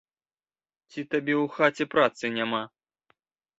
[0.91, 2.65] Ці табе ў хаце працы няма?